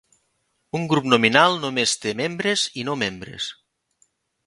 Un 0.79 0.87
grup 0.93 1.09
nominal 1.13 1.59
només 1.67 1.95
té 2.07 2.17
membres 2.25 2.67
i 2.85 2.89
no 2.91 2.99
membres. 3.07 3.55